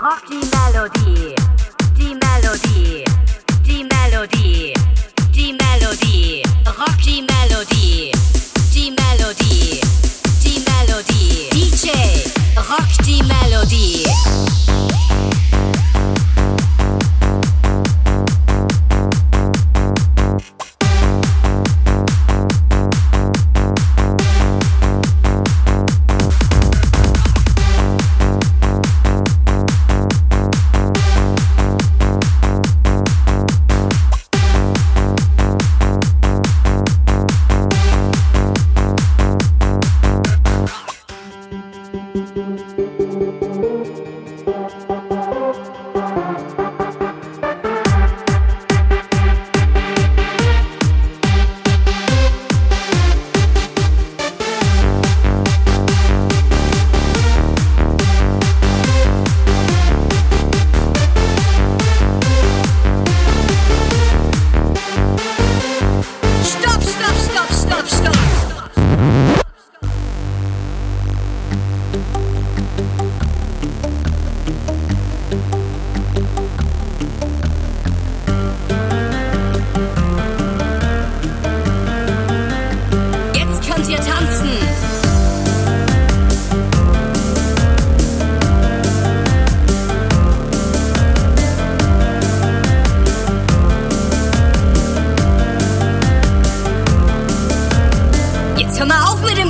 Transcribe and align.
rock 0.00 0.26
the 0.28 0.40
melody, 0.54 1.34
the 1.94 2.14
melody, 2.24 3.04
the 3.64 3.84
melody. 3.84 4.79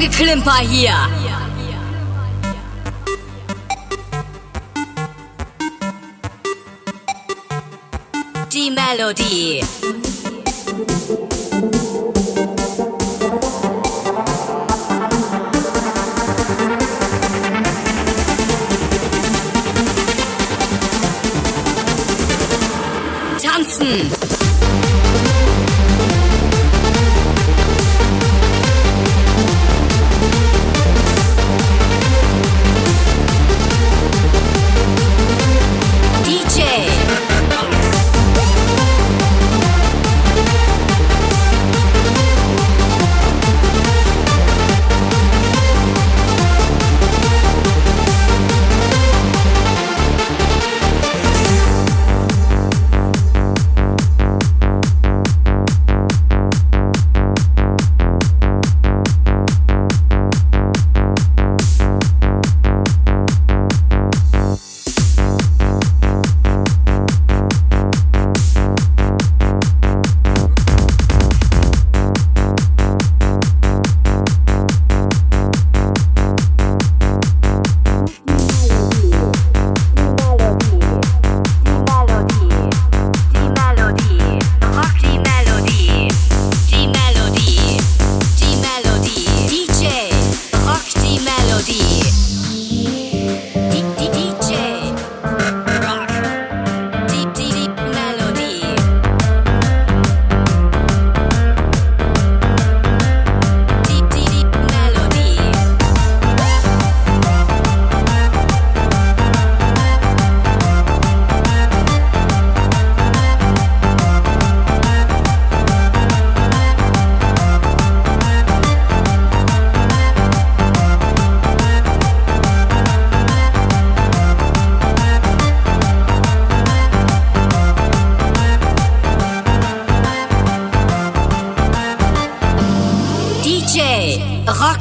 Rumgeklimper 0.00 0.60
hier. 0.60 0.94
Die 8.50 8.70
Melodie. 8.70 9.62
Tanzen. 23.42 24.19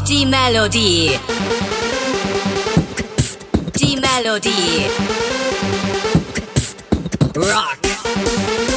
die 0.00 0.26
Melodie. 0.26 1.18
Die 3.74 3.96
Melodie. 3.96 4.86
Rock. 7.36 8.71